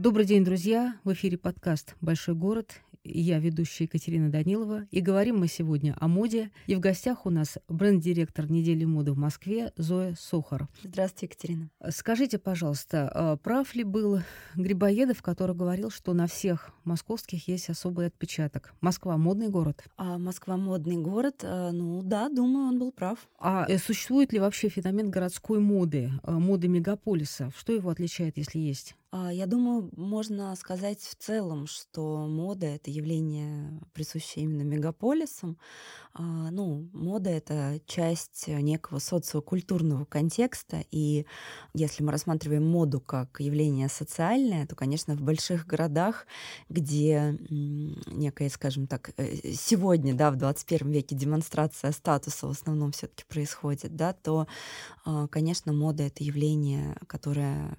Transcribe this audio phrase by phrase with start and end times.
[0.00, 0.96] Добрый день, друзья!
[1.04, 2.80] В эфире подкаст «Большой город».
[3.04, 4.86] Я ведущая Екатерина Данилова.
[4.90, 6.50] И говорим мы сегодня о моде.
[6.66, 10.68] И в гостях у нас бренд-директор недели моды в Москве Зоя Сохар.
[10.82, 11.70] Здравствуйте, Екатерина.
[11.90, 14.20] Скажите, пожалуйста, а прав ли был
[14.54, 18.72] Грибоедов, который говорил, что на всех московских есть особый отпечаток?
[18.80, 19.84] Москва— модный город?
[19.98, 21.42] А Москва— модный город?
[21.42, 23.28] А, ну да, думаю, он был прав.
[23.38, 27.52] А э, существует ли вообще феномен городской моды, э, моды мегаполиса?
[27.54, 28.96] Что его отличает, если есть?
[29.12, 35.58] А, я думаю, можно сказать в целом, что мода— это явление, присущее именно мегаполисам.
[36.12, 41.26] А, ну, мода— это часть некого социокультурного контекста, и
[41.74, 46.26] если мы рассматриваем моду как явление социальное, то, конечно, в больших городах,
[46.68, 53.08] где некая, скажем так, э, сегодня, да, в 21 веке демонстрация статуса в основном все
[53.08, 54.46] таки происходит, да, то,
[55.04, 57.74] а, конечно, мода— это явление, которое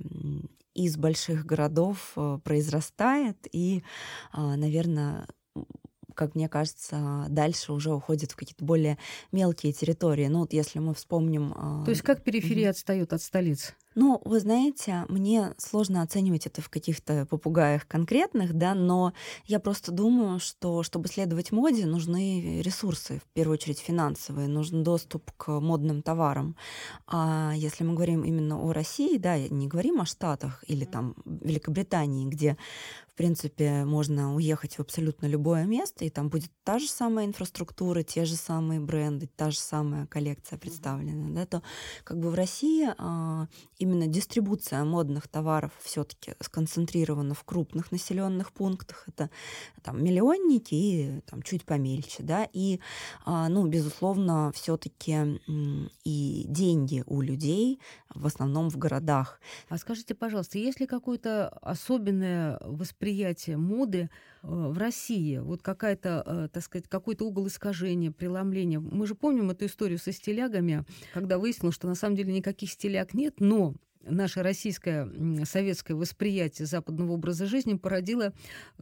[0.74, 3.84] из больших городов э, произрастает и,
[4.32, 5.28] а, наверное,
[6.14, 8.98] как мне кажется, дальше уже уходит в какие-то более
[9.32, 10.28] мелкие территории.
[10.28, 11.54] Ну вот если мы вспомним...
[11.56, 12.72] А, То есть как периферия mm-hmm.
[12.72, 13.76] отстает от столиц?
[13.94, 19.12] Ну, вы знаете, мне сложно оценивать это в каких-то попугаях конкретных, да, но
[19.46, 25.30] я просто думаю, что чтобы следовать моде, нужны ресурсы, в первую очередь финансовые, нужен доступ
[25.36, 26.56] к модным товарам.
[27.06, 32.28] А если мы говорим именно о России, да, не говорим о Штатах или там Великобритании,
[32.28, 32.56] где
[33.14, 38.04] в принципе, можно уехать в абсолютно любое место, и там будет та же самая инфраструктура,
[38.04, 41.62] те же самые бренды, та же самая коллекция представлена, да, то
[42.06, 49.04] как бы в России а, именно дистрибуция модных товаров все-таки сконцентрирована в крупных населенных пунктах.
[49.08, 49.30] Это
[49.84, 52.80] там миллионники и там чуть помельче, да, и,
[53.26, 55.40] а, ну, безусловно, все-таки
[56.06, 57.82] и деньги у людей
[58.14, 59.40] в основном в городах.
[59.70, 63.01] А скажите, пожалуйста, есть ли какое-то особенное восприятие
[63.58, 64.10] моды
[64.44, 65.38] э, в России?
[65.38, 68.80] Вот какая-то, э, так сказать, какой-то угол искажения, преломления.
[68.80, 73.14] Мы же помним эту историю со стилягами, когда выяснилось, что на самом деле никаких стиляг
[73.14, 73.74] нет, но
[74.04, 75.08] наше российское
[75.46, 78.34] советское восприятие западного образа жизни породило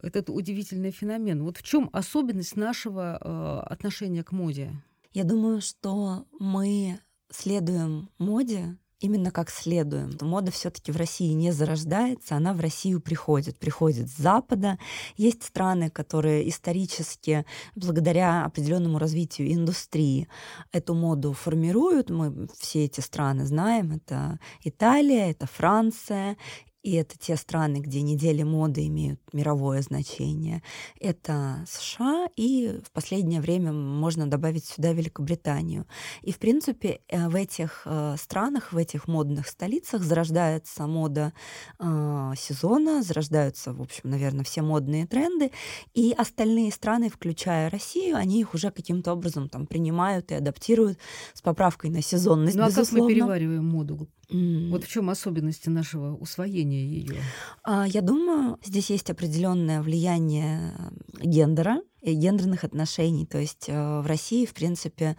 [0.02, 1.42] этот удивительный феномен.
[1.42, 4.72] Вот в чем особенность нашего э, отношения к моде?
[5.12, 10.16] Я думаю, что мы следуем моде именно как следуем.
[10.20, 14.78] Мода все-таки в России не зарождается, она в Россию приходит, приходит с Запада.
[15.16, 17.44] Есть страны, которые исторически,
[17.74, 20.28] благодаря определенному развитию индустрии,
[20.72, 22.10] эту моду формируют.
[22.10, 23.92] Мы все эти страны знаем.
[23.92, 26.36] Это Италия, это Франция,
[26.82, 30.62] и это те страны, где недели моды имеют мировое значение.
[30.98, 35.86] Это США, и в последнее время можно добавить сюда Великобританию.
[36.22, 41.32] И, в принципе, э, в этих э, странах, в этих модных столицах зарождается мода
[41.78, 45.50] э, сезона, зарождаются, в общем, наверное, все модные тренды,
[45.92, 50.98] и остальные страны, включая Россию, они их уже каким-то образом там принимают и адаптируют
[51.34, 53.00] с поправкой на сезонность, ну, а безусловно.
[53.00, 54.08] как мы перевариваем моду?
[54.30, 54.70] Mm.
[54.70, 57.20] Вот в чем особенности нашего усвоения ее?
[57.64, 60.74] А, я думаю, здесь есть определенное влияние
[61.20, 63.26] гендера гендерных отношений.
[63.26, 65.16] То есть э, в России, в принципе,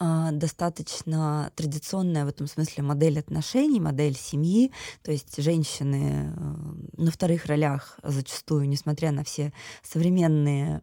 [0.00, 4.72] э, достаточно традиционная в этом смысле модель отношений, модель семьи.
[5.02, 9.52] То есть женщины э, на вторых ролях зачастую, несмотря на все
[9.82, 10.82] современные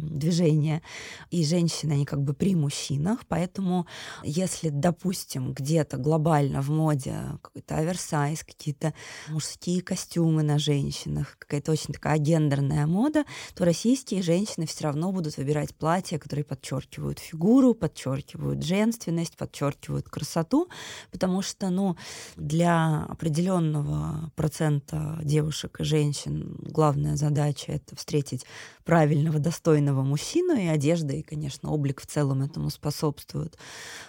[0.00, 0.82] движения,
[1.30, 3.20] и женщины, они как бы при мужчинах.
[3.28, 3.86] Поэтому
[4.22, 8.94] если, допустим, где-то глобально в моде какой-то оверсайз, какие-то
[9.28, 13.24] мужские костюмы на женщинах, какая-то очень такая гендерная мода,
[13.54, 20.08] то российские женщины женщины все равно будут выбирать платья, которые подчеркивают фигуру, подчеркивают женственность, подчеркивают
[20.08, 20.68] красоту,
[21.10, 21.96] потому что, ну,
[22.36, 28.46] для определенного процента девушек и женщин главная задача это встретить
[28.84, 33.56] правильного, достойного мужчину, и одежда, и, конечно, облик в целом этому способствуют.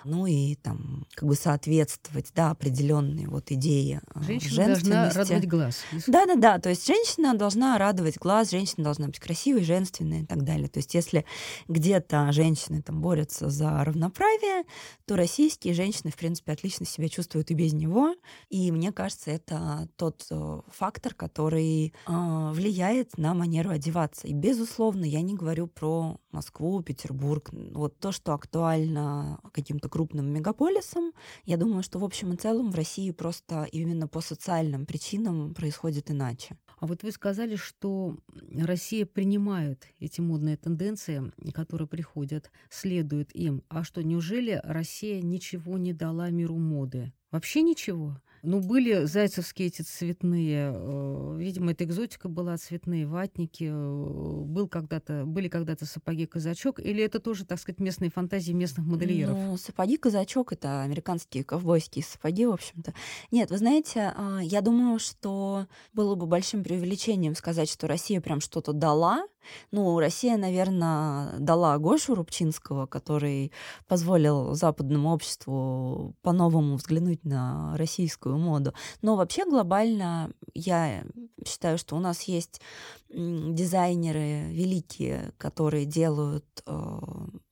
[0.04, 5.77] Ну и там как бы соответствовать, да, определенные вот идеи а, Женщина должна радовать глаз.
[6.07, 10.68] Да-да-да, то есть женщина должна радовать глаз, женщина должна быть красивой, женственной и так далее.
[10.68, 11.25] То есть если
[11.68, 14.63] где-то женщины там борются за равноправие,
[15.06, 18.13] то российские женщины, в принципе, отлично себя чувствуют и без него.
[18.50, 24.28] И мне кажется, это тот э, фактор, который э, влияет на манеру одеваться.
[24.28, 24.64] И, безусловно,
[25.03, 27.50] я не говорю про Москву, Петербург.
[27.51, 31.12] Вот то, что актуально каким-то крупным мегаполисам,
[31.45, 36.12] я думаю, что в общем и целом в России просто именно по социальным причинам происходит
[36.12, 36.57] иначе.
[36.79, 38.17] А вот вы сказали, что
[38.51, 43.63] Россия принимает эти модные тенденции, которые приходят, следует им.
[43.69, 47.13] А что, неужели Россия ничего не дала миру моды?
[47.31, 48.19] Вообще ничего?
[48.45, 55.25] Ну, были зайцевские эти цветные, э, видимо, это экзотика была, цветные ватники, э, был когда-то,
[55.25, 59.36] были когда-то сапоги-казачок, или это тоже, так сказать, местные фантазии местных модельеров?
[59.38, 62.94] Ну, сапоги-казачок— это американские ковбойские сапоги, в общем-то.
[63.31, 68.42] Нет, вы знаете, а, я думаю, что было бы большим преувеличением сказать, что Россия прям
[68.42, 69.25] что-то дала,
[69.71, 73.51] ну, Россия, наверное, дала Гошу Рубчинского, который
[73.88, 78.74] позволил западному обществу по-новому взглянуть на российскую моду.
[79.01, 81.03] Но вообще глобально я
[81.45, 82.62] считаю, что у нас есть
[83.09, 87.00] дизайнеры великие, которые делают э,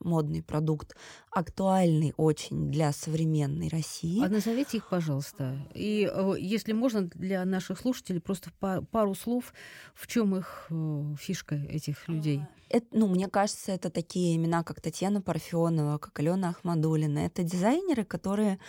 [0.03, 0.95] модный продукт
[1.31, 4.23] актуальный очень для современной России.
[4.23, 5.57] А назовите их, пожалуйста.
[5.73, 8.51] И э, если можно, для наших слушателей просто
[8.91, 9.53] пару слов,
[9.93, 12.41] в чем их э, фишка этих людей.
[12.41, 17.19] А, это, ну, мне кажется, это такие имена, как Татьяна Парфенова, как Алена Ахмадулина.
[17.19, 18.59] Это дизайнеры, которые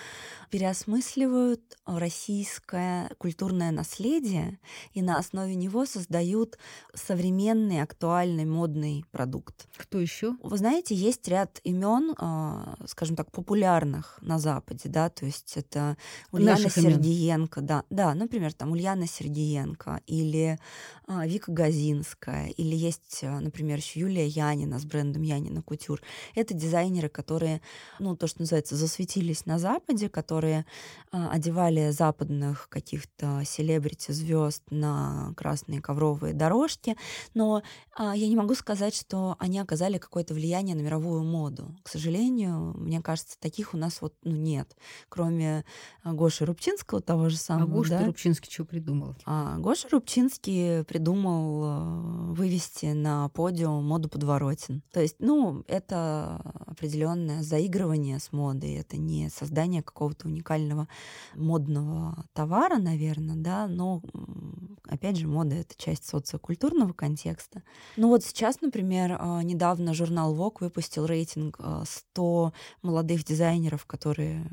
[0.51, 4.61] переосмысливают российское культурное наследие
[4.93, 6.59] и на основе него создают
[6.93, 9.69] современный, актуальный, модный продукт.
[9.79, 10.37] Кто еще?
[10.43, 15.97] Вы знаете, есть ряд имен, а, скажем так, популярных на Западе, да, то есть это
[16.31, 17.67] Ульяна Наших Сергеенко, имен.
[17.67, 20.59] да, да, например, там Ульяна Сергеенко или
[21.07, 26.01] а, Вика Газинская, или есть, например, еще Юлия Янина с брендом Янина Кутюр.
[26.35, 27.61] Это дизайнеры, которые,
[27.99, 30.67] ну, то, что называется, засветились на Западе, которые
[31.13, 36.97] э, одевали западных каких-то селебрити звезд на красные ковровые дорожки.
[37.35, 37.63] Но
[37.99, 41.75] э, я не могу сказать, что они оказали какое-то влияние на мировую моду.
[41.83, 44.77] К сожалению, мне кажется, таких у нас вот ну, нет.
[45.09, 45.65] Кроме
[46.05, 47.65] Гоши Рубчинского, того же самого.
[47.65, 48.07] А Гоша да?
[48.07, 49.15] Рубчинский что придумал?
[49.25, 54.83] А Гоша Рубчинский придумал вывести на подиум моду подворотен.
[54.93, 60.89] То есть, ну, это определенное заигрывание с модой, это не создание какого-то уникального
[61.35, 64.03] модного товара, наверное, да, но,
[64.87, 67.63] опять же, мода— это часть социокультурного контекста.
[67.97, 74.51] Ну вот сейчас, например, а, недавно журнал Vogue выпустил рейтинг 100 а, молодых дизайнеров, которые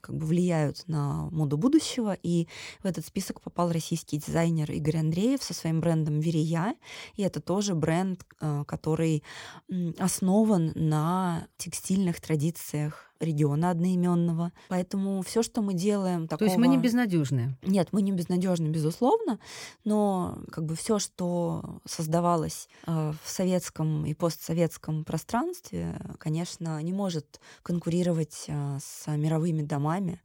[0.00, 2.48] как бы влияют на моду будущего, и
[2.82, 6.74] в этот список попал российский дизайнер Игорь Андреев со своим брендом «Верия»,
[7.14, 9.22] и это тоже бренд, а, который
[9.98, 14.52] основан на текстильных традициях региона одноименного.
[14.68, 16.38] Поэтому все, что мы делаем, такого...
[16.38, 17.56] То есть мы не безнадежные?
[17.62, 19.38] Нет, мы не безнадежны, безусловно,
[19.84, 27.40] но как бы все, что создавалось э, в советском и постсоветском пространстве, конечно, не может
[27.62, 30.20] конкурировать э, с мировыми домами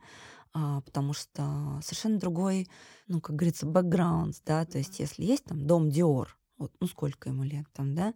[0.58, 2.70] а, потому что совершенно другой,
[3.10, 7.30] ну, как говорится, бэкграунд, да, то есть если есть там дом Диор, вот, ну сколько
[7.30, 8.14] ему лет там, да,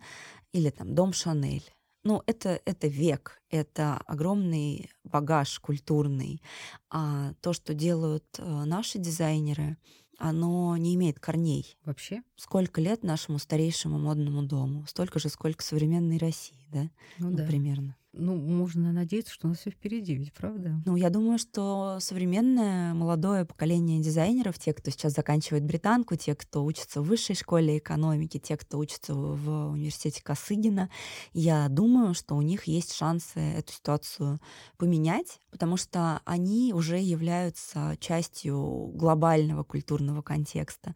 [0.51, 1.69] или там дом Шанель.
[2.03, 6.41] Ну, это, это век, это огромный багаж культурный.
[6.89, 9.77] А то, что делают э, наши дизайнеры,
[10.17, 11.77] оно не имеет корней.
[11.83, 12.21] Вообще?
[12.37, 14.85] Сколько лет нашему старейшему модному дому?
[14.87, 16.89] Столько же, сколько современной России, да?
[17.17, 17.45] Ну, ну да.
[17.45, 17.95] примерно.
[18.11, 20.81] Ну, можно надеяться, что у нас все впереди, ведь правда?
[20.83, 26.65] Ну, я думаю, что современное молодое поколение дизайнеров, те, кто сейчас заканчивает британку, те, кто
[26.65, 30.89] учится в высшей школе экономики, те, кто учится в университете Косыгина,
[31.33, 34.39] я думаю, что у них есть шансы эту ситуацию
[34.77, 40.95] поменять, потому что они уже являются частью глобального культурного контекста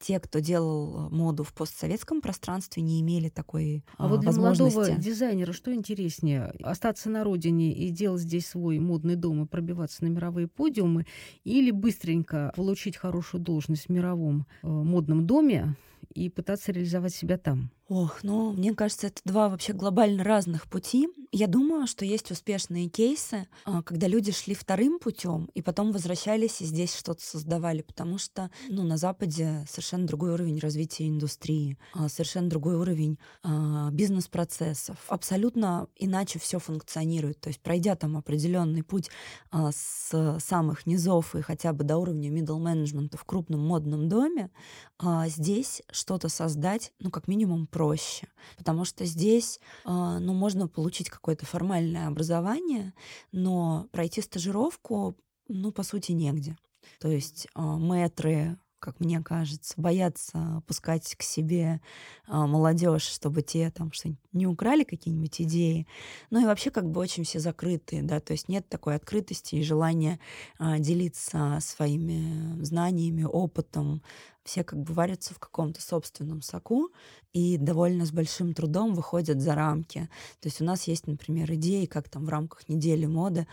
[0.00, 4.32] те, кто делал э, моду в постсоветском пространстве, не имели такой а, а вот для
[4.32, 6.54] молодого дизайнера что интереснее?
[6.62, 11.06] Остаться на родине и делать здесь свой модный дом и пробиваться на мировые подиумы
[11.44, 15.76] или быстренько получить хорошую должность в мировом э, модном доме
[16.14, 17.70] и пытаться реализовать себя там?
[17.90, 21.08] Ох, ну, мне кажется, это два вообще глобально разных пути.
[21.32, 26.60] Я думаю, что есть успешные кейсы, а, когда люди шли вторым путем и потом возвращались
[26.60, 32.08] и здесь что-то создавали, потому что, ну, на Западе совершенно другой уровень развития индустрии, а,
[32.08, 34.96] совершенно другой уровень а, бизнес-процессов.
[35.08, 37.40] Абсолютно иначе все функционирует.
[37.40, 39.10] То есть, пройдя там определенный путь
[39.52, 44.50] с самых низов и хотя бы до уровня middle management в крупном модном доме,
[45.26, 51.46] здесь что-то создать, ну, как минимум, проще, потому что здесь, а, ну, можно получить какое-то
[51.46, 52.92] формальное образование,
[53.32, 55.16] но пройти стажировку,
[55.48, 56.58] ну, по сути, негде.
[56.98, 61.80] То есть а, мэтры как мне кажется, боятся пускать к себе
[62.26, 65.86] а, молодежь, чтобы те там что-нибудь не украли какие-нибудь идеи.
[66.30, 69.62] Ну и вообще как бы очень все закрытые, да, то есть нет такой открытости и
[69.62, 70.18] желания
[70.58, 74.02] а, делиться своими знаниями, опытом.
[74.42, 76.90] Все как бы варятся в каком-то собственном соку
[77.34, 80.08] и довольно с большим трудом выходят за рамки.
[80.40, 83.46] То есть у нас есть, например, идеи, как там в рамках недели моды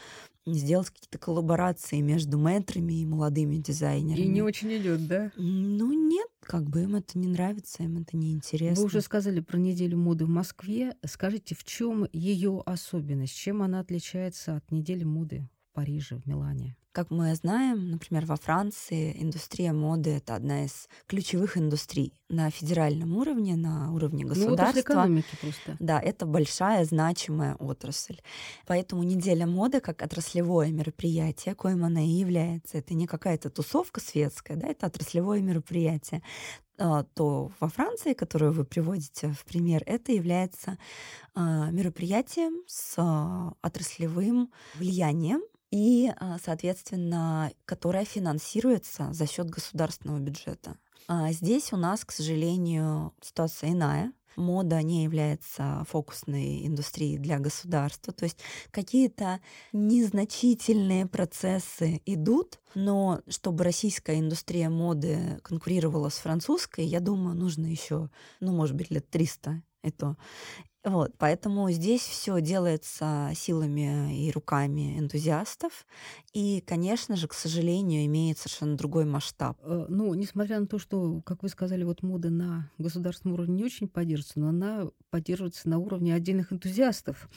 [0.55, 4.23] сделать какие-то коллаборации между мэтрами и молодыми дизайнерами.
[4.23, 5.31] И не очень идет, да?
[5.35, 8.81] Ну нет, как бы им это не нравится, им это не интересно.
[8.81, 10.95] Вы уже сказали про неделю моды в Москве.
[11.05, 13.35] Скажите, в чем ее особенность?
[13.35, 16.75] Чем она отличается от недели моды в Париже, в Милане?
[16.97, 23.15] Как мы знаем, например, во Франции индустрия моды— это одна из ключевых индустрий на федеральном
[23.17, 24.73] уровне, на уровне государства.
[24.73, 25.77] Ну, экономики просто.
[25.79, 28.19] Да, это большая, значимая отрасль.
[28.65, 34.57] Поэтому неделя моды как отраслевое мероприятие, коим она и является, это не какая-то тусовка светская,
[34.57, 36.23] да, это отраслевое мероприятие
[36.79, 40.79] а, то во Франции, которую вы приводите в пример, это является
[41.35, 50.77] а, мероприятием с а, отраслевым влиянием и, а, соответственно, которая финансируется за счет государственного бюджета.
[51.07, 54.11] А здесь у нас, к сожалению, ситуация иная.
[54.35, 58.13] Мода не является фокусной индустрией для государства.
[58.13, 58.37] То есть
[58.69, 59.39] какие-то
[59.73, 68.09] незначительные процессы идут, но чтобы российская индустрия моды конкурировала с французской, я думаю, нужно еще,
[68.39, 70.17] ну, может быть, лет 300 и то.
[70.83, 75.85] Вот, поэтому здесь все делается силами и руками энтузиастов.
[76.33, 79.57] И, конечно же, к сожалению, имеет совершенно другой масштаб.
[79.63, 83.63] Э, ну, несмотря на то, что, как вы сказали, вот мода на государственном уровне не
[83.65, 87.27] очень поддерживается, но она поддерживается на уровне отдельных энтузиастов.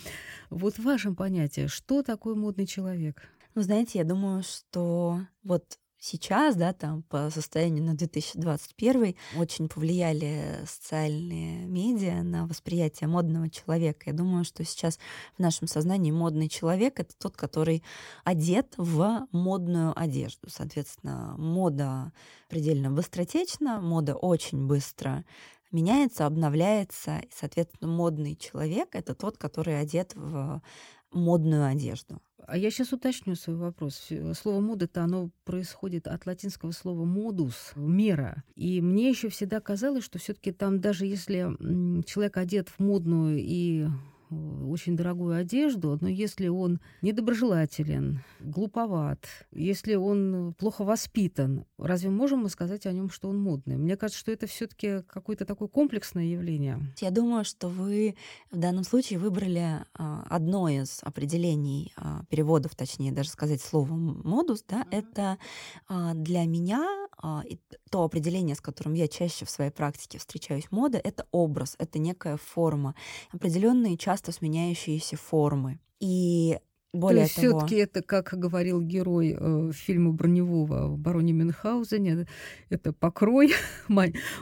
[0.51, 3.23] Вот в вашем понятии, что такое модный человек?
[3.57, 10.59] Ну, знаете, я думаю, что вот сейчас, да, там по состоянию на 2021 очень повлияли
[10.67, 14.05] социальные медиа на восприятие модного человека.
[14.07, 14.99] Я думаю, что сейчас
[15.37, 17.85] в нашем сознании модный человек— это тот, который
[18.25, 20.49] одет в модную одежду.
[20.49, 22.13] Соответственно, мода
[22.49, 25.25] предельно быстротечна, мода очень быстро
[25.71, 27.19] меняется, обновляется.
[27.19, 30.63] И, соответственно, модный человек— это тот, который одет в
[31.13, 32.21] модную одежду.
[32.47, 34.09] А я сейчас уточню свой вопрос.
[34.35, 38.43] Слово мода-то оно происходит от латинского слова модус, мера.
[38.57, 41.55] И мне еще всегда казалось, что все-таки там даже если
[42.05, 43.87] человек одет в модную и
[44.31, 52.49] очень дорогую одежду, но если он недоброжелателен, глуповат, если он плохо воспитан, разве можем мы
[52.49, 53.77] сказать о нем, что он модный?
[53.77, 56.81] Мне кажется, что это все-таки какое-то такое комплексное явление.
[57.01, 58.17] Я думаю, что вы
[58.51, 64.65] в данном случае выбрали а, одно из определений а, переводов, точнее даже сказать слово модус,
[64.69, 64.99] да, mm-hmm.
[64.99, 65.39] это
[65.89, 66.87] а, для меня
[67.91, 72.39] то определение, с которым я чаще в своей практике встречаюсь, мода— это образ, это некая
[72.39, 72.95] форма,
[73.31, 75.81] определенные часто сменяющиеся формы.
[76.01, 76.59] И
[76.93, 82.27] более То есть все-таки это, как говорил герой э, фильма Броневого в «Бароне Мюнхгаузене»,
[82.69, 83.53] это покрой,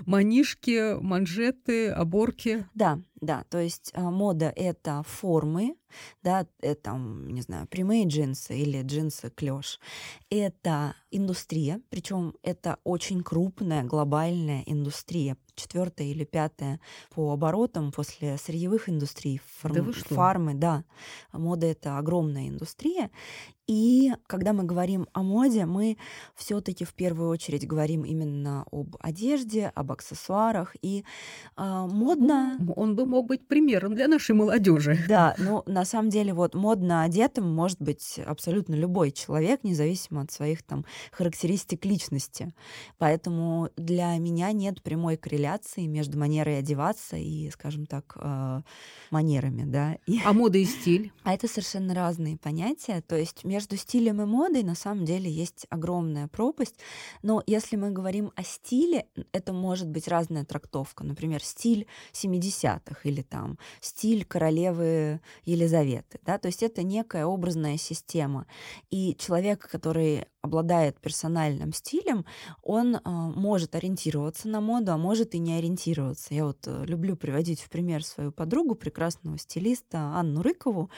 [0.06, 2.64] манишки, манжеты, оборки.
[2.75, 5.76] Да, да, то есть э, мода— это формы,
[6.22, 9.80] да, это, не знаю, прямые джинсы или джинсы клеш.
[10.30, 18.88] Это индустрия, причем это очень крупная глобальная индустрия, четвертая или пятая по оборотам после сырьевых
[18.88, 20.84] индустрий, фарм, да фармы, да.
[21.32, 23.10] Мода это огромная индустрия,
[23.68, 25.98] и когда мы говорим о моде, мы
[26.34, 30.75] все-таки в первую очередь говорим именно об одежде, об аксессуарах.
[30.80, 31.04] И
[31.56, 32.58] э, модно...
[32.76, 34.98] Он бы мог быть примером для нашей молодежи.
[35.08, 40.30] Да, но на самом деле вот модно одетым может быть абсолютно любой человек, независимо от
[40.30, 42.54] своих там характеристик личности.
[42.98, 48.62] Поэтому для меня нет прямой корреляции между манерой одеваться и, скажем так, э,
[49.10, 49.98] манерами, да.
[50.25, 51.12] А мода и стиль?
[51.25, 53.02] А это совершенно разные понятия.
[53.06, 56.77] То есть между стилем и модой на самом деле есть огромная пропасть.
[57.23, 61.03] Но если мы говорим о стиле, это может быть разная трактовка.
[61.03, 66.21] Например, стиль 70-х или там стиль королевы Елизаветы.
[66.25, 66.38] Да?
[66.38, 68.47] То есть это некая образная система.
[68.91, 72.25] И человек, который обладает персональным стилем,
[72.62, 76.33] он э, может ориентироваться на моду, а может и не ориентироваться.
[76.35, 80.90] Я вот э, люблю приводить в пример свою подругу, прекрасного стилиста Анну Рыкову,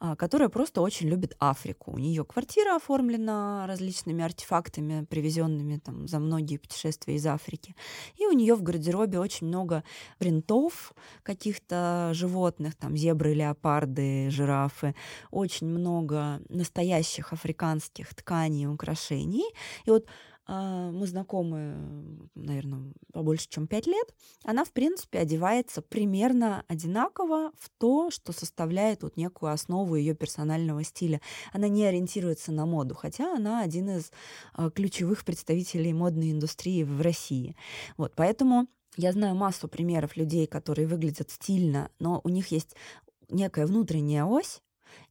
[0.00, 1.92] э, которая просто очень любит Африку.
[1.92, 7.76] У нее квартира оформлена различными артефактами, привезенными там за многие путешествия из Африки.
[8.16, 9.84] И у нее в гардеробе очень много
[10.18, 14.94] принтов каких-то животных, там зебры, леопарды, жирафы,
[15.30, 19.44] очень много настоящих африканских тканей, украшений.
[19.84, 20.06] И вот
[20.48, 21.74] а, мы знакомы,
[22.34, 24.14] наверное, побольше, чем пять лет,
[24.44, 30.84] она, в принципе, одевается примерно одинаково в то, что составляет вот некую основу ее персонального
[30.84, 31.20] стиля.
[31.52, 34.12] Она не ориентируется на моду, хотя она один из
[34.54, 37.56] а, ключевых представителей модной индустрии в России.
[37.96, 42.76] Вот, поэтому я знаю массу примеров людей, которые выглядят стильно, но у них есть
[43.28, 44.62] некая внутренняя ось,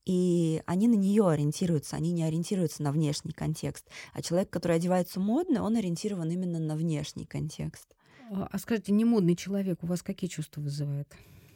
[0.06, 3.88] И они на нее ориентируются, они не ориентируются на внешний контекст.
[4.14, 7.96] А человек, который одевается модно, он ориентирован именно на внешний контекст.
[8.32, 11.08] А, а скажите, не модный человек у вас какие чувства вызывает?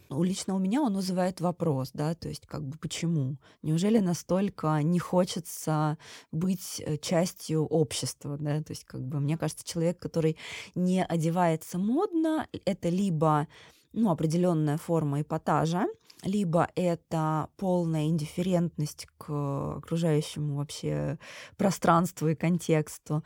[0.10, 3.38] у лично у меня он вызывает вопрос, да, то есть как бы почему?
[3.62, 5.98] Неужели настолько не хочется
[6.32, 10.36] быть э, частью общества, да, то есть как бы мне кажется, человек, который
[10.74, 13.48] не одевается модно, это либо
[13.94, 15.88] ну, определенная форма эпатажа,
[16.24, 21.18] либо это полная индифферентность к окружающему вообще
[21.58, 23.24] пространству и контексту,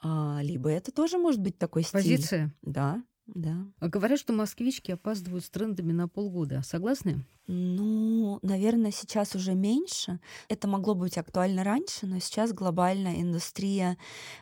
[0.00, 2.00] а, либо это тоже может быть такой стиль.
[2.00, 2.54] Позиция.
[2.62, 3.66] Да, да.
[3.80, 6.62] А говорят, что москвички опаздывают с трендами на полгода.
[6.62, 7.24] Согласны?
[7.48, 10.18] Ну, наверное, сейчас уже меньше.
[10.48, 13.96] Это могло быть актуально раньше, но сейчас глобальная индустрия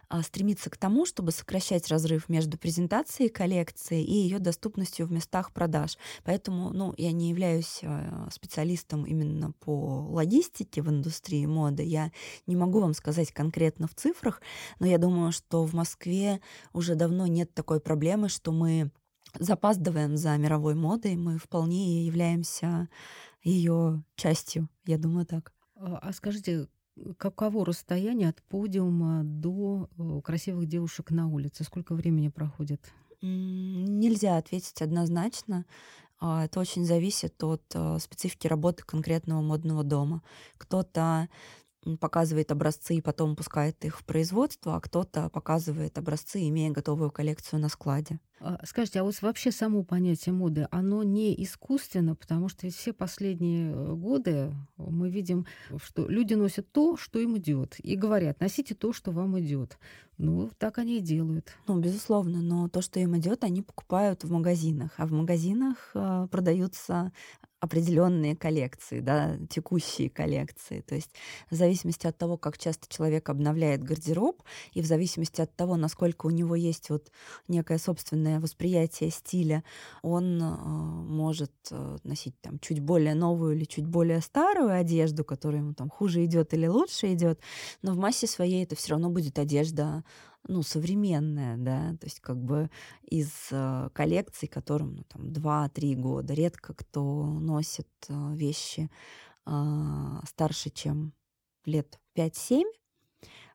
[0.08, 5.52] а, стремится к тому, чтобы сокращать разрыв между презентацией коллекции и ее доступностью в местах
[5.52, 5.98] продаж.
[6.24, 11.82] Поэтому, ну, я не являюсь а, специалистом именно по логистике в индустрии моды.
[11.82, 12.10] Я
[12.46, 14.40] не могу вам сказать конкретно в цифрах,
[14.80, 16.40] но я думаю, что в Москве
[16.72, 18.90] уже давно нет такой проблемы, что мы
[19.38, 22.88] запаздываем за мировой модой, мы вполне являемся
[23.42, 25.52] ее частью, я думаю так.
[25.76, 26.68] А, а скажите,
[27.18, 31.64] каково расстояние от подиума до э, красивых девушек на улице?
[31.64, 32.80] Сколько времени проходит?
[33.20, 35.64] Нельзя ответить однозначно.
[36.20, 40.22] А, это очень зависит от э, специфики работы конкретного модного дома.
[40.56, 41.28] Кто-то
[42.00, 47.60] показывает образцы и потом пускает их в производство, а кто-то показывает образцы, имея готовую коллекцию
[47.60, 48.18] на складе.
[48.40, 53.72] А, скажите, а вот вообще само понятие моды, оно не искусственно, потому что все последние
[53.72, 55.46] э, годы мы видим,
[55.82, 59.78] что люди носят то, что им идет, и говорят, носите то, что вам идет.
[60.18, 61.56] Ну, так они и делают.
[61.66, 66.28] Ну, безусловно, но то, что им идет, они покупают в магазинах, а в магазинах э,
[66.30, 67.12] продаются
[67.64, 70.82] определенные коллекции, да, текущие коллекции.
[70.82, 71.10] То есть
[71.50, 74.42] в зависимости от того, как часто человек обновляет гардероб,
[74.74, 77.10] и в зависимости от того, насколько у него есть вот
[77.48, 79.64] некое собственное восприятие стиля,
[80.02, 85.62] он э, может э, носить там чуть более новую или чуть более старую одежду, которая
[85.62, 87.40] ему там хуже идет или лучше идет,
[87.80, 90.04] но в массе своей это все равно будет одежда
[90.46, 92.70] ну, современная, да, то есть как бы
[93.02, 96.34] из э, коллекций, которым ну, там 2-3 года.
[96.34, 98.90] Редко кто носит э, вещи
[99.46, 101.14] э, старше, чем
[101.64, 102.64] лет 5-7.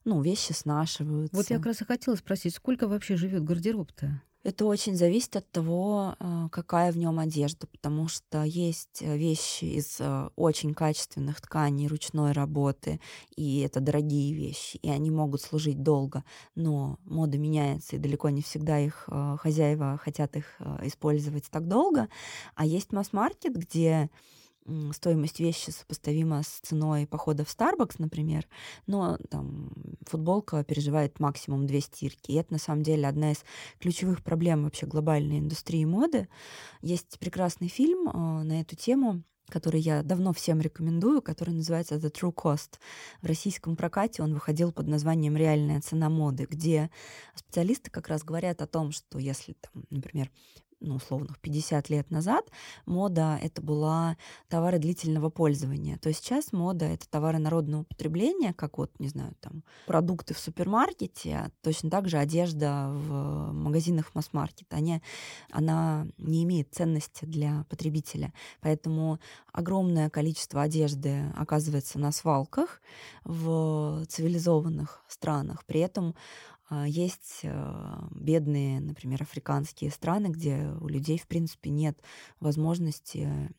[0.06, 1.36] Ну, вещи снашиваются.
[1.36, 4.22] Вот я как раз и хотела спросить, сколько вообще живет гардероб-то?
[4.44, 9.66] Это очень зависит от того, а, какая в нем одежда, потому что есть э, вещи
[9.66, 13.02] из э, очень качественных тканей ручной работы,
[13.36, 16.24] и это дорогие вещи, и они могут служить долго,
[16.56, 20.46] но мода меняется, и далеко не всегда их э, хозяева хотят их
[20.84, 22.08] использовать так долго.
[22.56, 24.10] А есть масс-маркет, где
[24.94, 28.48] стоимость вещи сопоставима с ценой похода в Starbucks, например,
[28.88, 29.72] но там
[30.06, 32.32] футболка переживает максимум две стирки.
[32.32, 33.44] И это на самом деле одна из
[33.80, 36.28] ключевых проблем вообще глобальной индустрии моды.
[36.82, 42.12] Есть прекрасный фильм э, на эту тему, который я давно всем рекомендую, который называется The
[42.12, 42.80] True Cost.
[43.22, 46.90] В российском прокате он выходил под названием «Реальная цена моды», где
[47.36, 50.30] специалисты как раз говорят о том, что если, там, например,
[50.80, 52.50] ну, условных 50 лет назад
[52.86, 55.98] мода— это была товары длительного пользования.
[55.98, 60.40] То есть сейчас мода— это товары народного потребления, как вот, не знаю, там, продукты в
[60.40, 64.68] супермаркете, а точно так же одежда в магазинах масс-маркет.
[64.72, 65.02] Они,
[65.52, 68.34] она не имеет ценности для потребителя.
[68.62, 69.20] Поэтому
[69.52, 72.82] огромное количество одежды оказывается на свалках
[73.24, 75.66] в цивилизованных странах.
[75.66, 76.16] При этом
[76.86, 82.00] есть а, бедные, например, африканские страны, где у людей, в принципе, нет
[82.40, 83.50] возможности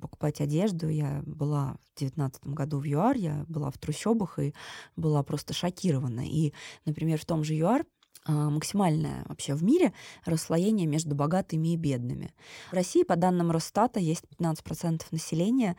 [0.00, 0.88] покупать одежду.
[0.88, 4.54] Я была в девятнадцатом году в ЮАР, я была в трущобах и
[4.96, 6.26] была просто шокирована.
[6.26, 6.52] И,
[6.84, 7.84] например, в том же ЮАР
[8.28, 9.92] а, максимальное вообще в мире
[10.24, 12.34] расслоение между богатыми и бедными.
[12.70, 15.76] В России, по данным Росстата, есть 15% населения,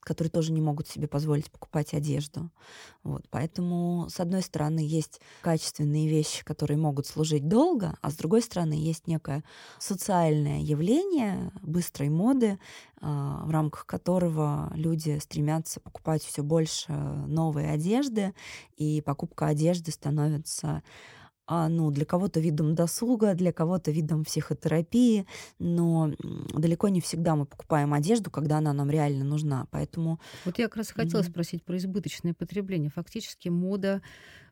[0.00, 2.50] которые тоже не могут себе позволить покупать одежду.
[3.02, 8.42] Вот, поэтому, с одной стороны, есть качественные вещи, которые могут служить долго, а с другой
[8.42, 9.44] стороны, есть некое
[9.78, 12.58] социальное явление быстрой моды,
[13.00, 18.34] а, в рамках которого люди стремятся покупать все больше новой одежды,
[18.76, 20.82] и покупка одежды становится
[21.50, 25.26] ну, для кого-то видом досуга, для кого-то видом психотерапии,
[25.58, 26.12] но
[26.54, 29.66] далеко не всегда мы покупаем одежду, когда она нам реально нужна.
[29.70, 30.20] Поэтому...
[30.44, 31.30] Вот я как раз хотела mm-hmm.
[31.30, 32.90] спросить про избыточное потребление.
[32.90, 34.00] Фактически мода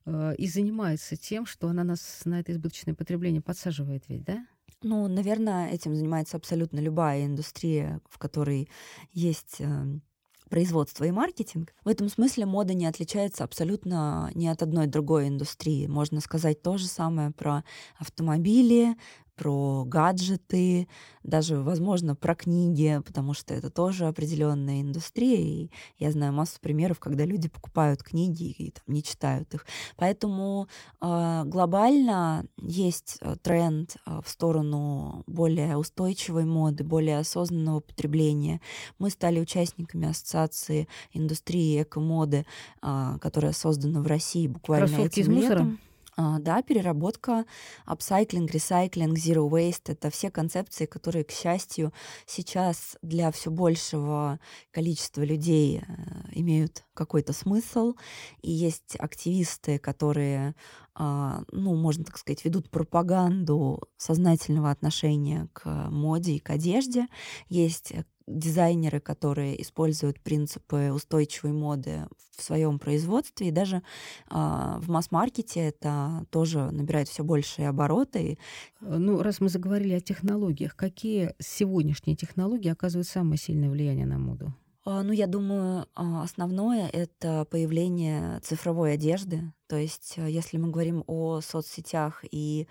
[0.07, 4.45] э, и занимается тем, что она нас на это избыточное потребление подсаживает ведь, да?
[4.83, 8.69] Ну, наверное, этим занимается абсолютно любая индустрия, в которой
[9.13, 9.85] есть э,
[10.49, 11.73] производство и маркетинг.
[11.85, 15.87] В этом смысле мода не отличается абсолютно ни от одной другой индустрии.
[15.87, 17.65] Можно сказать то же самое про
[17.99, 18.97] автомобили,
[19.39, 20.89] про гаджеты,
[21.23, 25.39] даже, возможно, про книги, потому что это тоже определенная индустрия.
[25.39, 29.65] И я знаю массу примеров, когда люди покупают книги и там, не читают их.
[29.97, 30.69] Поэтому
[31.01, 38.61] э, глобально есть э, тренд э, в сторону более устойчивой моды, более осознанного потребления.
[38.99, 42.45] Мы стали участниками ассоциации индустрии эко-моды,
[42.83, 45.61] э, которая создана в России буквально Кроссовки этим из мусора?
[45.61, 45.88] А,
[46.19, 47.47] да, переработка,
[47.85, 51.93] апсайклинг, ресайклинг, zero waste— это все концепции, которые, к счастью,
[52.27, 54.41] сейчас для все большего
[54.73, 55.93] количества людей э,
[56.33, 57.95] имеют какой-то смысл.
[58.43, 60.57] И есть активисты, которые,
[60.95, 67.07] а, ну, можно так сказать, ведут пропаганду сознательного отношения к моде и к одежде.
[67.49, 67.93] Есть
[68.29, 73.81] дизайнеры, которые используют принципы устойчивой моды в своем производстве, и даже э,
[74.31, 78.39] в масс-маркете это тоже набирает все большие обороты.
[78.81, 84.19] Э, ну, раз мы заговорили о технологиях, какие сегодняшние технологии оказывают самое сильное влияние на
[84.19, 84.55] моду?
[84.91, 89.53] А, ну, я думаю, а, основное— это появление цифровой одежды.
[89.67, 92.67] То есть, э, если мы говорим о соцсетях и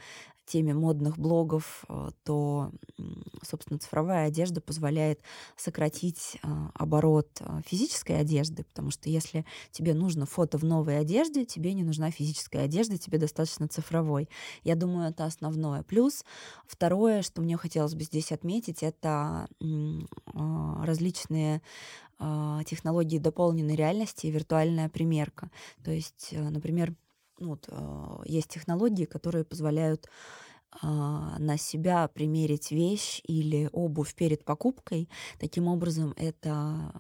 [0.47, 2.71] теме модных блогов, э, то,
[3.43, 5.21] собственно, цифровая одежда позволяет
[5.55, 11.45] сократить а, оборот а, физической одежды, потому что если тебе нужно фото в новой одежде,
[11.45, 14.29] тебе не нужна физическая одежда, тебе достаточно цифровой.
[14.63, 15.83] Я думаю, это основное.
[15.83, 16.23] Плюс
[16.65, 19.47] второе, что мне хотелось бы здесь отметить, это
[20.33, 21.61] а, различные
[22.65, 25.51] технологии дополненной реальности и виртуальная примерка.
[25.83, 26.95] То есть, э, например,
[27.39, 30.09] ну, вот, э, есть технологии, которые позволяют а,
[30.81, 35.09] на себя примерить вещь или обувь перед покупкой.
[35.39, 36.93] Таким образом, это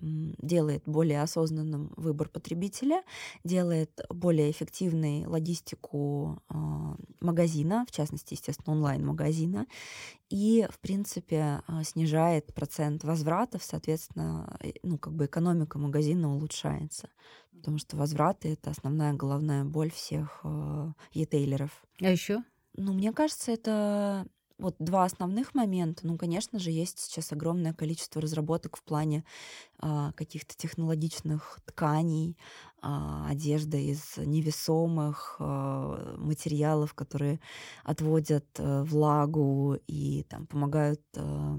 [0.00, 3.02] делает более осознанным выбор потребителя,
[3.44, 9.66] делает более эффективной логистику а, магазина, в частности, естественно, онлайн-магазина,
[10.28, 17.08] и, в принципе, а, снижает процент возвратов, соответственно, э, ну, как бы экономика магазина улучшается,
[17.52, 20.44] потому что возвраты— это основная головная боль всех
[21.12, 21.84] e-тейлеров.
[22.00, 22.42] А еще
[22.80, 24.26] ну, мне кажется, это
[24.58, 26.06] вот два основных момента.
[26.06, 29.24] Ну, конечно же, есть сейчас огромное количество разработок в плане
[29.78, 32.36] а, каких-то технологичных тканей,
[32.82, 37.40] а, одежды из невесомых а, материалов, которые
[37.84, 41.56] отводят а, влагу и там помогают а,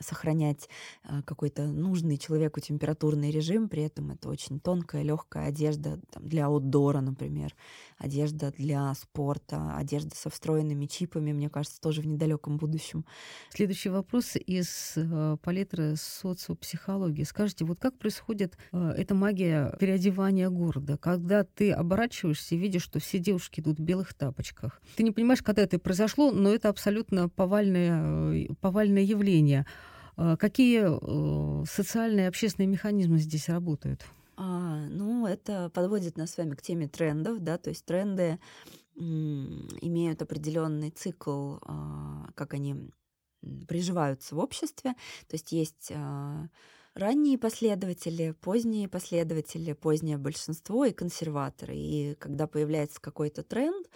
[0.00, 0.68] сохранять
[1.04, 6.46] э, какой-то нужный человеку температурный режим, при этом это очень тонкая, легкая одежда там, для
[6.46, 7.54] аутдора, например,
[7.98, 13.04] одежда для спорта, одежда со встроенными чипами, мне кажется, тоже в недалеком будущем.
[13.50, 17.24] Следующий вопрос из э, палитры социопсихологии.
[17.24, 22.98] Скажите, вот как происходит э, эта магия переодевания города, когда ты оборачиваешься и видишь, что
[22.98, 24.80] все девушки идут в белых тапочках.
[24.96, 29.66] Ты не понимаешь, когда это произошло, но это абсолютно повальное, повальное явление.
[30.16, 34.04] А, какие э, социальные и общественные механизмы здесь работают?
[34.36, 38.38] А, ну, это подводит нас с вами к теме трендов, да, то есть тренды
[38.96, 42.76] имеют определенный цикл, а, как они
[43.68, 44.92] приживаются в обществе.
[45.28, 46.48] То есть есть а,
[46.94, 51.74] ранние последователи, поздние последователи, позднее большинство и консерваторы.
[51.76, 53.88] И когда появляется какой-то тренд,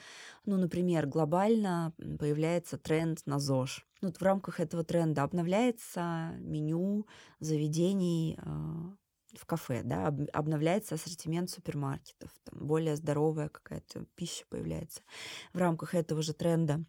[0.44, 3.87] ну, например, глобально появляется тренд на ЗОЖ.
[4.00, 7.06] Ну, в рамках этого тренда обновляется меню
[7.40, 8.42] заведений э,
[9.34, 15.02] в кафе, да, об, обновляется ассортимент супермаркетов, там более здоровая какая-то пища появляется.
[15.52, 16.84] В рамках этого же тренда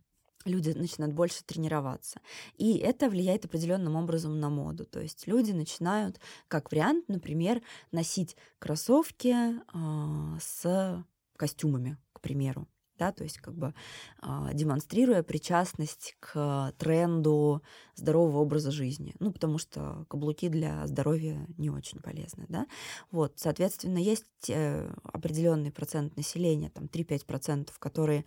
[0.45, 2.21] люди начинают больше тренироваться.
[2.55, 4.85] И это влияет определенным образом на моду.
[4.85, 11.03] То есть люди начинают, как вариант, например, носить кроссовки э, с
[11.35, 12.67] костюмами, к примеру
[12.99, 13.73] да, то есть как бы
[14.21, 17.63] э, демонстрируя причастность к тренду
[17.95, 22.67] здорового образа жизни, ну, потому что каблуки для здоровья не очень полезны, да,
[23.11, 28.25] вот, соответственно, есть э, определенный процент населения, там 3-5%, которые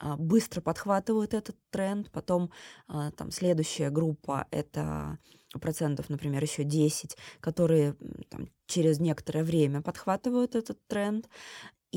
[0.00, 2.50] э, быстро подхватывают этот тренд, потом
[2.88, 5.18] э, там следующая группа— это
[5.60, 7.94] процентов, например, еще 10, которые
[8.28, 11.28] там, через некоторое время подхватывают этот тренд,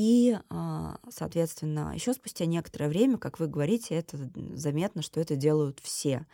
[0.02, 4.18] И, а, соответственно, еще спустя некоторое время, как вы говорите, это
[4.54, 6.26] заметно, что это делают все.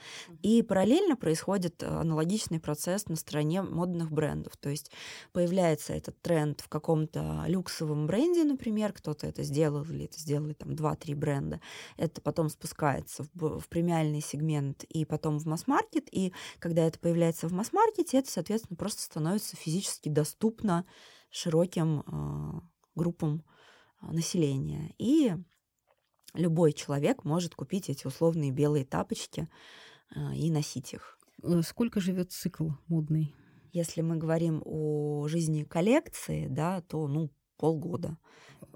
[0.44, 4.56] И параллельно происходит аналогичный процесс на стороне модных брендов.
[4.58, 4.92] То есть
[5.34, 10.74] появляется этот тренд в каком-то люксовом бренде, например, кто-то это сделал или это сделали там
[10.74, 11.60] 2-3 бренда.
[11.98, 16.08] Это потом спускается в, в премиальный сегмент и потом в масс-маркет.
[16.12, 20.86] И когда это появляется в масс-маркете, это, соответственно, просто становится физически доступно
[21.32, 23.55] широким э, группам а,
[24.12, 24.94] населения.
[24.98, 25.34] И
[26.34, 29.50] любой человек может купить эти условные белые тапочки
[30.16, 31.18] э, и носить их.
[31.44, 33.36] Э, сколько живет цикл модный?
[33.72, 38.18] Если мы говорим о жизни коллекции, да, то ну полгода.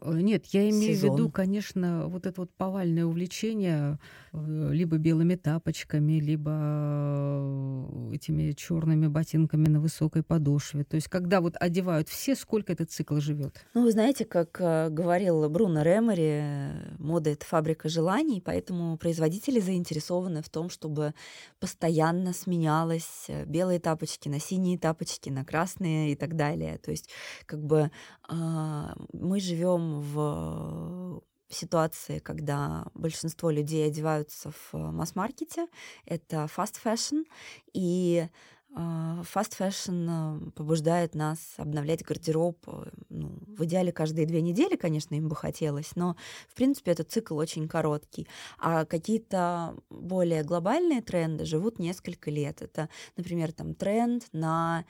[0.02, 1.12] Э, нет, я имею Сезон.
[1.12, 4.00] в виду, конечно, вот это вот повальное увлечение
[4.32, 10.84] э, либо белыми тапочками, либо э, этими черными ботинками на высокой подошве.
[10.84, 13.66] То есть, когда вот одевают все, сколько этот цикл живет?
[13.74, 14.52] Ну, вы знаете, как
[14.94, 21.14] говорил Бруно Ремери, мода это фабрика желаний, поэтому производители заинтересованы в том, чтобы
[21.60, 26.78] постоянно сменялось белые тапочки на синие тапочки, на красные и так далее.
[26.78, 27.10] То есть,
[27.46, 27.92] как бы
[28.32, 28.69] а,
[29.14, 35.68] мы живем в ситуации, когда большинство людей одеваются в масс-маркете,
[36.06, 37.26] это fast fashion,
[37.74, 38.28] и
[38.76, 45.16] а, fast fashion побуждает нас обновлять гардероб, э, ну, в идеале каждые две недели, конечно,
[45.16, 46.16] им бы хотелось, но,
[46.48, 48.28] в принципе, этот цикл очень короткий.
[48.60, 52.62] А какие-то более глобальные тренды живут несколько лет.
[52.62, 54.86] Это, например, там тренд на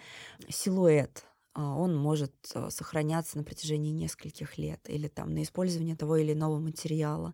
[0.49, 1.28] силуэт, а,
[1.61, 6.59] он может а, сохраняться на протяжении нескольких лет или там на использование того или иного
[6.59, 7.33] материала.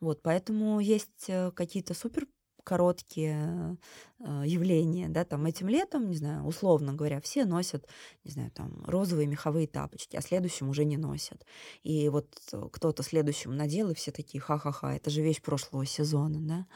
[0.00, 2.26] Вот, поэтому есть э, какие-то супер
[2.64, 3.76] короткие
[4.20, 7.86] э, явления, да, там этим летом, не знаю, условно говоря, все носят,
[8.24, 11.44] не знаю, там розовые меховые тапочки, а следующим уже не носят.
[11.82, 16.38] И вот э, кто-то следующим надел, и все такие, ха-ха-ха, это же вещь прошлого сезона,
[16.40, 16.66] да.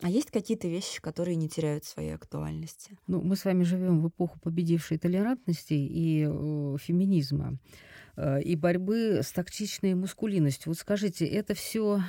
[0.00, 2.96] А есть какие-то вещи, которые не теряют своей актуальности?
[3.08, 7.58] Ну, мы с вами живем в эпоху победившей толерантности и э, феминизма
[8.16, 10.70] э, и борьбы с токсичной мускулинностью.
[10.70, 12.00] Вот скажите, это все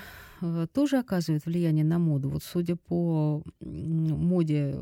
[0.41, 2.29] э, тоже оказывает влияние на моду?
[2.29, 4.75] Вот судя по моде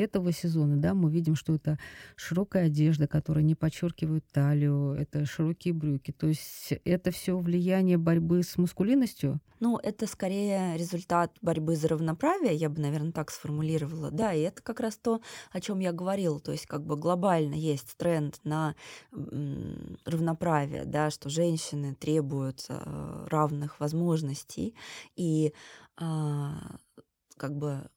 [0.00, 1.78] этого сезона, да, мы видим, что это
[2.16, 6.12] широкая одежда, которая не подчеркивает талию, это широкие брюки.
[6.12, 9.40] То есть это все влияние борьбы с мускулинностью?
[9.60, 14.10] Ну, это скорее результат борьбы за равноправие, я бы, наверное, так сформулировала.
[14.10, 15.20] Да, и это как раз то,
[15.52, 16.40] о чем я говорила.
[16.40, 18.74] То есть как бы глобально есть тренд на
[20.04, 24.74] равноправие, да, что женщины требуют э, равных возможностей.
[25.16, 25.54] И
[25.96, 26.76] а,
[27.36, 27.88] как бы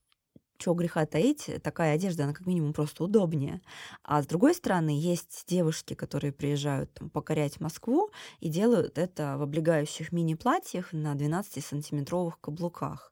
[0.57, 3.61] чего греха таить, такая одежда, она как минимум просто удобнее.
[4.03, 9.41] А с другой стороны, есть девушки, которые приезжают там, покорять Москву и делают это в
[9.43, 13.11] облегающих мини-платьях на 12-сантиметровых каблуках.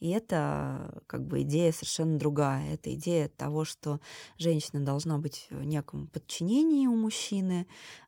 [0.00, 2.74] И это как бы идея совершенно другая.
[2.74, 4.00] Это идея того, что
[4.38, 7.66] женщина должна быть в неком подчинении у мужчины,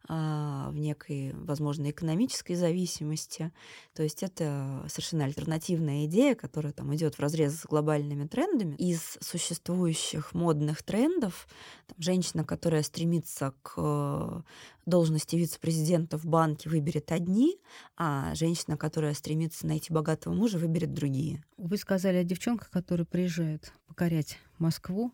[0.09, 3.53] а, в некой, возможно, экономической зависимости.
[3.95, 8.77] То есть это совершенно альтернативная идея, которая там идет в разрез с глобальными трендами.
[8.77, 11.49] Из существующих модных трендов
[11.87, 14.45] там, женщина, которая стремится к
[14.87, 17.59] должности вице-президента в банке выберет одни,
[17.96, 21.44] а женщина, которая стремится найти богатого мужа, выберет другие.
[21.59, 25.12] Вы сказали о девчонках, которые приезжают покорять Москву.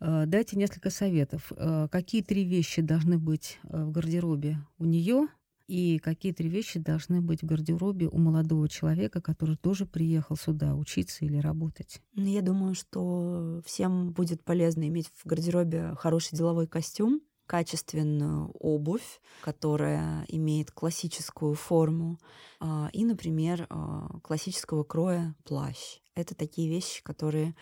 [0.00, 1.50] Э, дайте несколько советов.
[1.56, 5.28] Э, какие три вещи должны быть э, в гардеробе у нее,
[5.66, 10.76] и какие три вещи должны быть в гардеробе у молодого человека, который тоже приехал сюда
[10.76, 12.00] учиться или работать?
[12.14, 19.20] Ну, я думаю, что всем будет полезно иметь в гардеробе хороший деловой костюм, качественную обувь,
[19.40, 22.18] которая имеет классическую форму,
[22.60, 26.00] а, и, например, а, классического кроя плащ.
[26.14, 27.54] Это такие вещи, которые,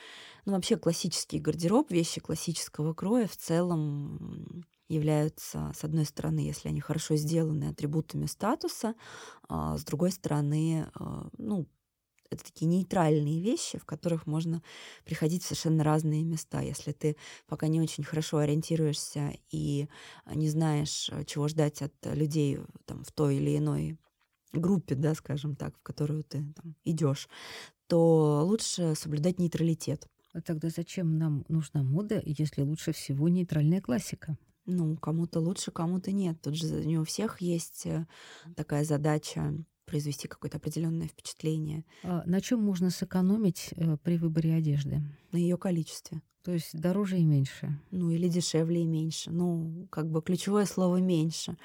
[0.45, 6.81] ну вообще классический гардероб, вещи классического кроя в целом являются, с одной стороны, если они
[6.81, 8.95] хорошо сделаны, атрибутами статуса,
[9.49, 10.89] а с другой стороны,
[11.39, 11.67] ну,
[12.31, 14.63] это такие нейтральные вещи, в которых можно
[15.05, 16.61] приходить в совершенно разные места.
[16.61, 19.89] Если ты пока не очень хорошо ориентируешься и
[20.35, 23.99] не знаешь, чего ждать от людей там, в той или иной
[24.53, 27.29] группе, да, скажем так, в которую ты там, идешь,
[27.87, 30.09] то лучше соблюдать нейтралитет.
[30.33, 34.37] А тогда зачем нам нужна мода, если лучше всего нейтральная классика?
[34.67, 36.41] Ну, кому-то лучше, кому-то нет.
[36.41, 38.07] Тут же не у всех есть э,
[38.57, 39.55] такая задача
[39.85, 41.85] произвести какое-то определенное впечатление.
[42.03, 45.03] А на чем можно сэкономить э, при выборе одежды?
[45.33, 46.23] На ее количестве.
[46.43, 47.81] То есть дороже и меньше.
[47.91, 49.31] Ну или дешевле и меньше.
[49.31, 51.57] Ну, как бы ключевое слово меньше.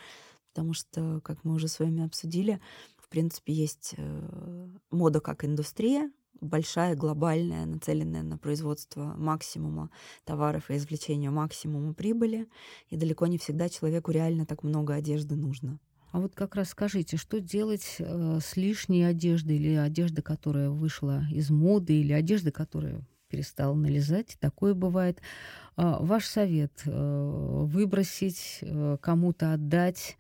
[0.54, 2.60] потому что, как мы уже с вами обсудили,
[2.98, 9.90] в принципе, есть э, мода как индустрия, большая, глобальная, нацеленная на производство максимума
[10.26, 12.48] товаров и извлечение максимума прибыли.
[12.90, 15.80] И далеко не всегда человеку реально так много одежды нужно.
[16.12, 21.24] А вот как раз скажите, что делать э, с лишней одеждой или одеждой, которая вышла
[21.32, 25.22] из моды, или одеждой, которая перестала налезать, такое бывает.
[25.78, 30.18] Э, ваш совет э, выбросить, э, кому-то отдать,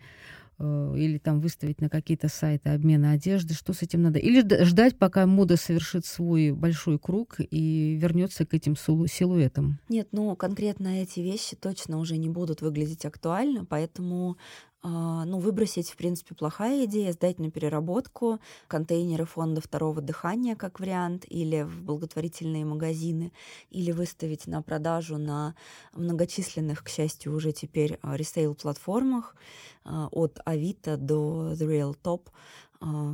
[0.62, 4.20] Э, или там выставить на какие-то сайты обмена одежды, что с этим надо?
[4.20, 9.80] Или ждать, пока мода совершит свой большой круг и вернется к этим силуэтам?
[9.88, 14.38] Нет, ну конкретно эти вещи точно уже не будут выглядеть актуально, поэтому
[14.82, 21.26] ну, выбросить, в принципе, плохая идея, сдать на переработку контейнеры фонда второго дыхания как вариант,
[21.28, 23.34] или в благотворительные магазины,
[23.70, 25.56] или выставить на продажу на
[25.94, 29.36] многочисленных, к счастью, уже теперь а, ресейл-платформах
[29.84, 32.28] а, от Авито до The Real Top,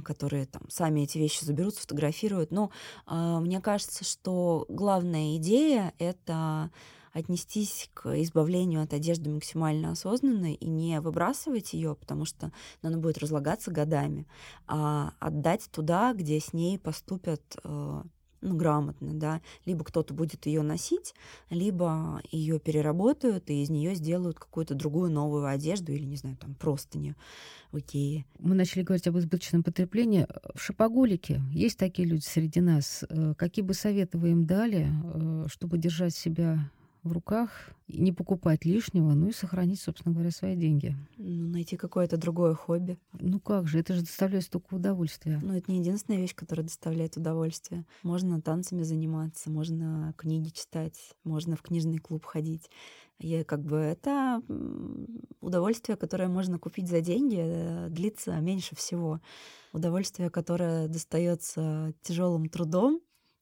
[0.04, 2.52] которые там сами эти вещи заберут, сфотографируют.
[2.52, 2.70] Но
[3.08, 6.70] мне кажется, что главная идея— это
[7.16, 12.52] отнестись к избавлению от одежды максимально осознанно и не выбрасывать ее, потому что
[12.82, 14.28] она будет разлагаться годами,
[14.68, 18.04] а отдать туда, где с ней поступят э,
[18.42, 21.16] ну, грамотно, да, либо кто-то будет ее носить,
[21.50, 26.54] либо ее переработают и из нее сделают какую-то другую новую одежду или, не знаю, там,
[26.54, 27.16] простыни
[27.72, 28.26] в Икее.
[28.40, 30.28] Мы начали говорить об избыточном потреблении.
[30.54, 33.06] В шопоголике есть такие люди среди нас.
[33.10, 36.70] Э, какие бы советы вы им дали, э, чтобы держать себя
[37.06, 37.52] в руках,
[37.88, 40.96] не покупать лишнего, ну и сохранить, собственно говоря, свои деньги.
[41.18, 42.98] Ну, найти какое-то другое хобби.
[43.14, 45.40] Ну как же, это же доставляет столько удовольствия.
[45.42, 47.86] Ну, это не единственная вещь, которая доставляет удовольствие.
[48.02, 52.70] Можно танцами заниматься, можно книги читать, можно в книжный клуб ходить.
[53.20, 54.42] И как бы это
[55.40, 59.22] удовольствие, которое можно купить за деньги, э, длится меньше всего.
[59.72, 63.00] Удовольствие, которое достается тяжелым трудом,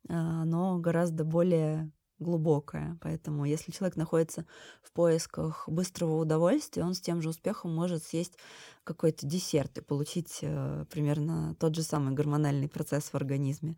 [0.09, 1.91] э, оно гораздо более
[2.23, 2.97] глубокое.
[3.01, 4.45] Поэтому если человек находится
[4.81, 8.37] в поисках быстрого удовольствия, он с тем же успехом может съесть
[8.83, 13.77] какой-то десерт и получить э, примерно тот же самый гормональный процесс в организме.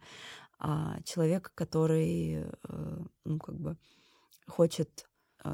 [0.59, 3.77] А человек, который э, ну, как бы
[4.47, 5.05] хочет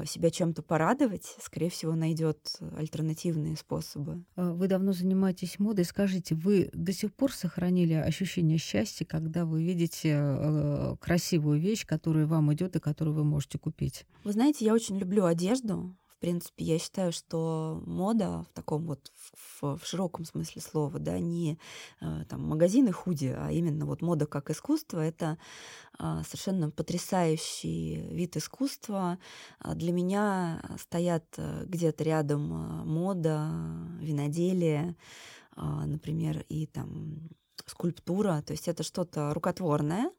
[0.04, 4.24] себя чем-то порадовать, скорее всего, найдет альтернативные способы.
[4.36, 5.84] А, вы давно занимаетесь модой.
[5.84, 12.26] Скажите, вы до сих пор сохранили ощущение счастья, когда вы видите э, красивую вещь, которая
[12.26, 14.06] вам идет и которую вы можете купить?
[14.24, 19.10] Вы знаете, я очень люблю одежду принципе, я считаю, что мода в таком вот
[19.60, 21.58] в, в широком смысле слова, да, не
[22.00, 25.36] э, там магазины худи, а именно вот мода как искусство, это
[25.98, 29.18] а, совершенно потрясающий вид искусства.
[29.58, 33.50] А, для меня стоят э, где-то рядом э, мода,
[34.00, 34.96] виноделие,
[35.56, 37.30] а, например, и там
[37.66, 40.10] скульптура, то есть это что-то рукотворное,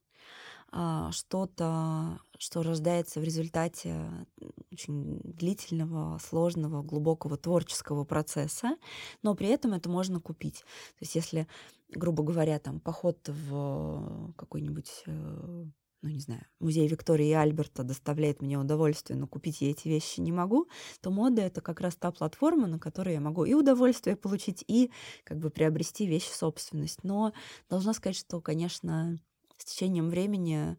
[1.11, 4.25] что-то, что рождается в результате
[4.71, 8.77] очень длительного, сложного, глубокого творческого процесса,
[9.21, 10.59] но при этом это можно купить.
[10.59, 11.47] То есть если,
[11.89, 15.65] грубо говоря, там поход в какой-нибудь э,
[16.03, 20.19] ну, не знаю, музей Виктории и Альберта доставляет мне удовольствие, но купить я эти вещи
[20.19, 20.67] не могу,
[21.01, 24.91] то мода— это как раз та платформа, на которой я могу и удовольствие получить, и
[25.23, 27.03] как бы приобрести вещи собственность.
[27.03, 27.31] Но
[27.69, 29.17] должна сказать, что, конечно,
[29.57, 30.77] с течением времени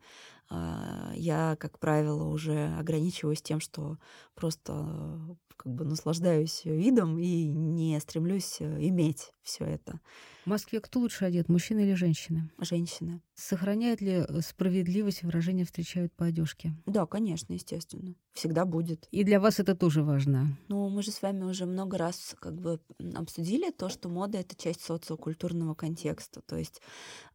[0.50, 3.98] а, я, как правило, уже ограничиваюсь тем, что
[4.34, 10.00] просто как бы наслаждаюсь видом и не стремлюсь э, иметь все это.
[10.44, 12.50] В Москве кто лучше одет, мужчина или женщина?
[12.58, 13.22] Женщина.
[13.34, 16.74] Сохраняет ли э, справедливость выражение «встречают по одежке?
[16.86, 18.14] Да, конечно, естественно.
[18.34, 19.08] Всегда будет.
[19.10, 20.58] И для вас это тоже важно?
[20.68, 22.80] Ну, мы же с вами уже много раз как бы
[23.14, 26.42] обсудили то, что мода— это часть социокультурного контекста.
[26.42, 26.82] То есть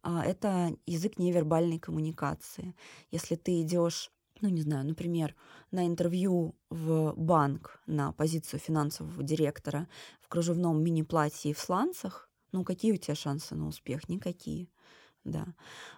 [0.02, 2.74] а, это язык невербальной коммуникации.
[3.10, 5.34] Если ты идешь ну, не знаю, например,
[5.70, 9.88] на интервью в банк на позицию финансового директора
[10.20, 14.08] в кружевном мини-платье и в сланцах, ну, какие у тебя шансы на успех?
[14.08, 14.68] Никакие.
[15.24, 15.46] Да,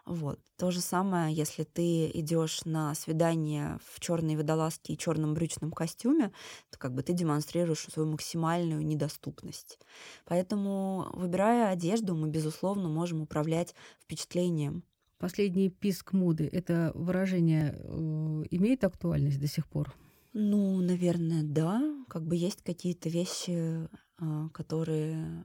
[0.04, 0.40] вот.
[0.56, 6.32] То же самое, если ты идешь на свидание в черной водолазке и черном брючном костюме,
[6.70, 9.78] то как бы ты демонстрируешь свою максимальную недоступность.
[10.24, 14.82] Поэтому, выбирая одежду, мы, безусловно, можем управлять впечатлением
[15.22, 19.94] Последний писк моды— это выражение э, имеет актуальность до сих пор?
[20.32, 21.80] Ну, наверное, да.
[22.08, 25.44] Как бы есть какие-то вещи, э, которые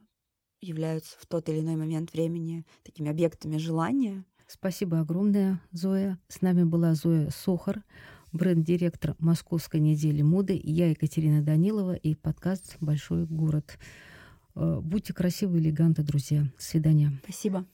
[0.62, 4.26] являются в тот или иной момент времени такими объектами желания.
[4.48, 6.18] Спасибо огромное, Зоя.
[6.28, 7.84] С нами была Зоя Сохар,
[8.32, 10.60] бренд-директор Московской недели моды.
[10.64, 13.78] Я Екатерина Данилова и подкаст «Большой город».
[14.56, 16.52] Будьте красивы, элеганты, друзья.
[16.58, 17.12] Свидания.
[17.24, 17.68] Спасибо.